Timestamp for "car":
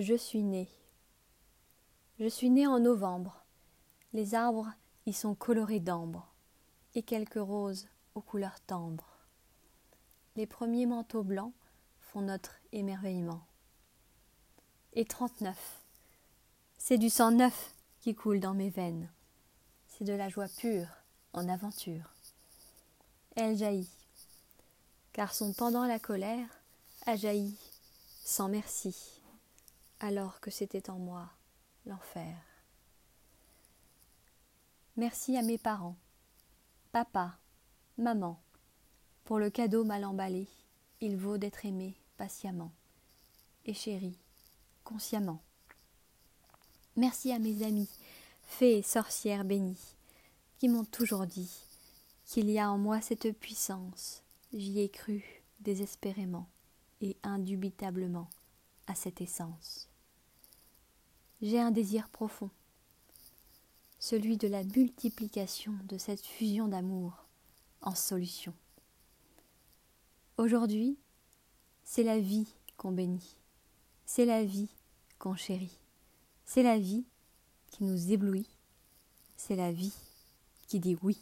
25.12-25.34